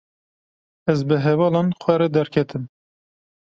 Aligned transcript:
Ez 0.93 0.99
bi 1.07 1.15
hevalan 1.25 1.69
xwe 1.81 1.95
re 1.99 2.07
derketim. 2.15 2.63